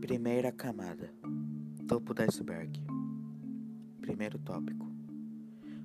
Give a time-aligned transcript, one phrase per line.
[0.00, 1.14] Primeira camada.
[1.86, 2.84] Topo do iceberg.
[4.00, 4.86] Primeiro tópico.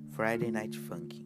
[0.09, 1.25] Friday Night Funkin'.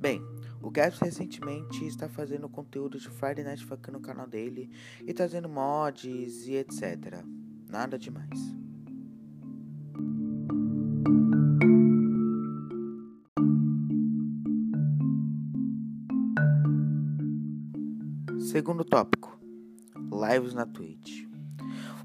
[0.00, 0.22] Bem,
[0.62, 4.70] o Gaps recentemente está fazendo conteúdo de Friday Night Funkin' no canal dele
[5.06, 7.24] e trazendo mods e etc.
[7.68, 8.38] Nada demais.
[18.38, 19.38] Segundo tópico:
[19.94, 21.24] lives na Twitch.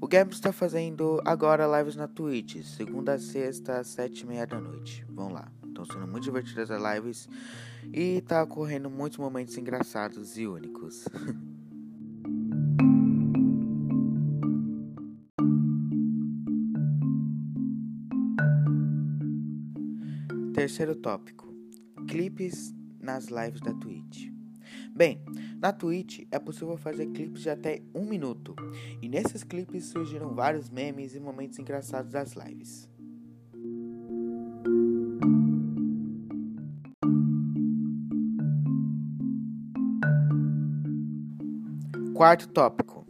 [0.00, 4.46] O Gabs está fazendo agora lives na Twitch, segunda a sexta, às sete e meia
[4.46, 5.04] da noite.
[5.08, 7.28] Vão lá, estão sendo muito divertidas as lives
[7.92, 11.04] e tá ocorrendo muitos momentos engraçados e únicos.
[20.52, 21.52] Terceiro tópico:
[22.06, 24.35] clipes nas lives da Twitch.
[24.96, 25.20] Bem,
[25.60, 28.56] na Twitch é possível fazer clipes de até um minuto,
[29.02, 32.88] e nesses clipes surgiram vários memes e momentos engraçados das lives.
[42.14, 43.06] Quarto tópico: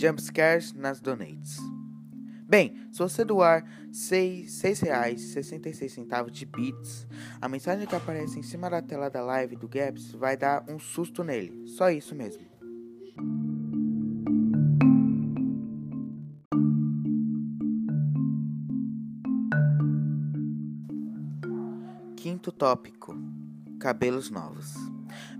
[0.00, 1.58] Jumpscares nas donates.
[2.48, 7.06] Bem, se você doar R$ 6,66 de bits,
[7.42, 10.78] a mensagem que aparece em cima da tela da live do Gaps vai dar um
[10.78, 11.66] susto nele.
[11.66, 12.48] Só isso mesmo.
[22.16, 23.14] Quinto tópico:
[23.78, 24.72] cabelos novos.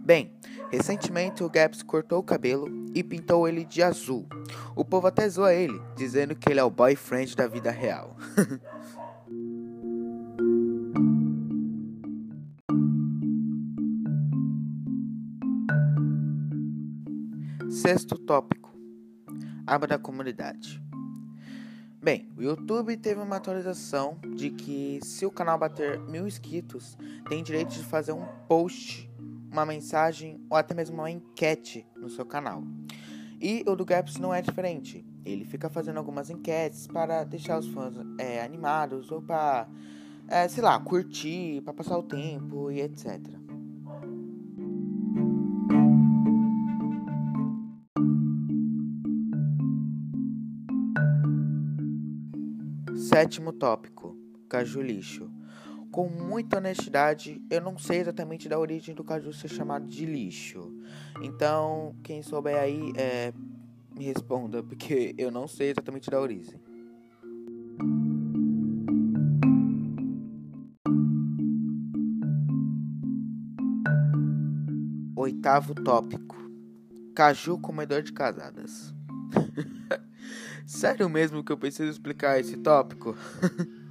[0.05, 0.31] Bem,
[0.71, 4.29] recentemente o Gaps cortou o cabelo e pintou ele de azul.
[4.79, 8.17] O povo até zoa ele, dizendo que ele é o boyfriend da vida real.
[17.69, 18.73] Sexto tópico:
[19.67, 20.81] aba da comunidade.
[22.01, 26.97] Bem, o YouTube teve uma atualização de que se o canal bater mil inscritos,
[27.29, 29.11] tem direito de fazer um post,
[29.51, 32.63] uma mensagem ou até mesmo uma enquete no seu canal.
[33.41, 35.07] E o do Gaps não é diferente.
[35.25, 39.69] Ele fica fazendo algumas enquetes para deixar os fãs é, animados ou para,
[40.27, 43.21] é, sei lá, curtir, para passar o tempo e etc.
[52.97, 54.17] Sétimo tópico:
[54.49, 55.38] caju lixo.
[55.91, 60.71] Com muita honestidade, eu não sei exatamente da origem do caju ser chamado de lixo.
[61.23, 63.33] Então, quem souber aí, é,
[63.97, 66.61] me responda, porque eu não sei exatamente da origem.
[75.17, 76.37] Oitavo tópico:
[77.15, 78.95] Caju comedor de casadas.
[80.67, 83.17] Sério mesmo que eu preciso explicar esse tópico?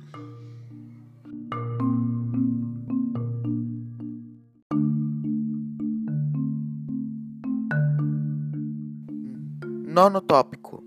[9.97, 10.83] Nono tópico.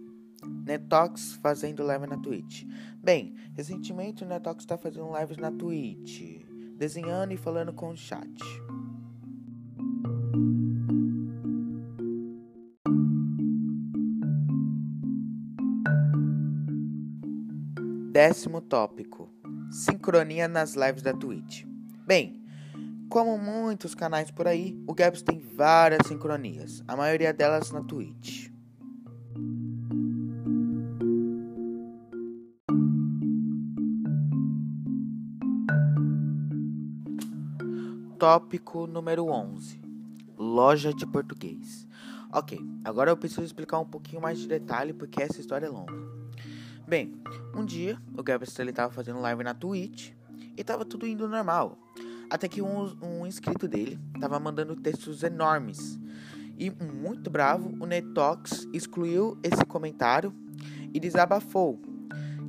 [0.64, 2.64] Netox fazendo live na Twitch.
[3.02, 8.40] Bem, recentemente o Netox está fazendo lives na Twitch, desenhando e falando com o chat.
[18.12, 19.28] Décimo tópico:
[19.72, 21.64] sincronia nas lives da Twitch.
[22.06, 22.44] Bem,
[23.08, 28.49] como muitos canais por aí, o Gabs tem várias sincronias, a maioria delas na Twitch.
[38.20, 39.80] Tópico número 11:
[40.36, 41.86] Loja de português.
[42.30, 45.94] Ok, agora eu preciso explicar um pouquinho mais de detalhe porque essa história é longa.
[46.86, 47.14] Bem,
[47.54, 50.10] um dia o Gabriel estava fazendo live na Twitch
[50.54, 51.78] e tava tudo indo normal.
[52.28, 55.98] Até que um, um inscrito dele tava mandando textos enormes.
[56.58, 60.30] E muito bravo, o Netox excluiu esse comentário
[60.92, 61.80] e desabafou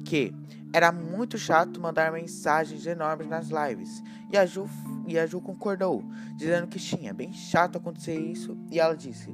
[0.04, 0.36] que
[0.74, 4.02] era muito chato mandar mensagens enormes nas lives.
[4.32, 4.70] E a Ju,
[5.06, 6.04] e a Ju concordou,
[6.38, 8.58] dizendo que tinha bem chato acontecer isso.
[8.70, 9.34] E ela disse: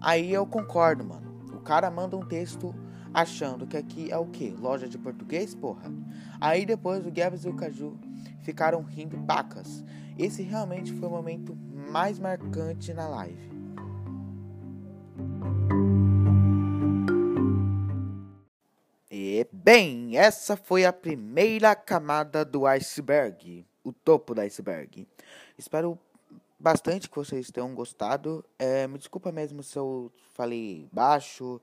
[0.00, 1.30] Aí eu concordo, mano.
[1.54, 2.74] O cara manda um texto
[3.12, 4.50] achando que aqui é o que?
[4.50, 5.92] Loja de português, porra?
[6.40, 7.98] Aí depois o Gabs e o Caju
[8.40, 9.84] ficaram rindo pacas.
[10.18, 11.56] Esse realmente foi o momento
[11.90, 13.50] mais marcante na live.
[19.52, 25.06] Bem, essa foi a primeira camada do iceberg, o topo do iceberg.
[25.56, 25.98] Espero
[26.58, 28.44] bastante que vocês tenham gostado.
[28.58, 31.60] É, me desculpa mesmo se eu falei baixo,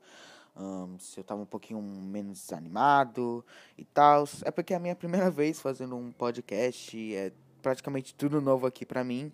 [0.56, 3.44] um, se eu tava um pouquinho menos desanimado
[3.76, 4.24] e tal.
[4.44, 7.32] É porque é a minha primeira vez fazendo um podcast, é
[7.62, 9.32] praticamente tudo novo aqui pra mim.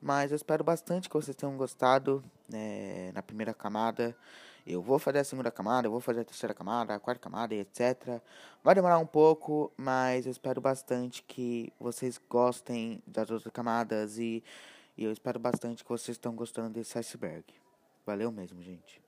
[0.00, 4.16] Mas eu espero bastante que vocês tenham gostado né, na primeira camada.
[4.70, 7.54] Eu vou fazer a segunda camada, eu vou fazer a terceira camada, a quarta camada
[7.54, 8.20] e etc.
[8.62, 14.44] Vai demorar um pouco, mas eu espero bastante que vocês gostem das outras camadas e,
[14.94, 17.46] e eu espero bastante que vocês estão gostando desse iceberg.
[18.04, 19.07] Valeu mesmo, gente.